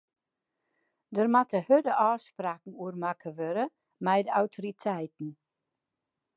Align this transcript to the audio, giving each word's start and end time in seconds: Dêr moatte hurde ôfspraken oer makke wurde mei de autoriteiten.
Dêr 1.13 1.27
moatte 1.33 1.59
hurde 1.67 1.93
ôfspraken 2.09 2.77
oer 2.83 2.95
makke 3.03 3.31
wurde 3.37 3.65
mei 4.05 4.21
de 4.25 4.31
autoriteiten. 4.39 5.29